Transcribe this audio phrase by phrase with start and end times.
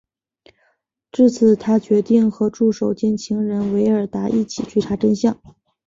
[1.11, 5.39] 至此他决定和助手兼情人维尔达一起追查真相。